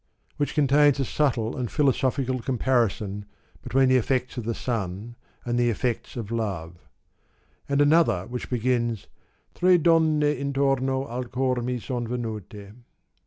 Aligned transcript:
which 0.37 0.55
contains 0.55 0.99
a 0.99 1.05
subtle 1.05 1.55
and 1.55 1.69
philosophical 1.71 2.39
comparison 2.41 3.23
between 3.61 3.87
the 3.87 3.97
effects 3.97 4.35
of 4.35 4.45
the 4.45 4.55
sun 4.55 5.15
and 5.45 5.59
the 5.59 5.69
effects 5.69 6.17
of 6.17 6.31
love; 6.31 6.73
and 7.69 7.81
another 7.83 8.25
which 8.25 8.49
begins 8.49 9.05
*Tre 9.53 9.77
donne 9.77 10.19
intorno 10.23 11.07
al 11.07 11.25
cor 11.25 11.57
mi 11.61 11.79
son 11.79 12.07
venule.' 12.07 12.73